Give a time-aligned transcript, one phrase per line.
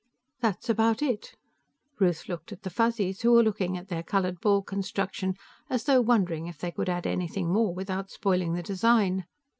[0.39, 1.35] "That's about it."
[1.99, 5.35] Ruth looked at the Fuzzies, who were looking at their colored ball construction
[5.69, 9.27] as though wondering if they could add anything more without spoiling the design.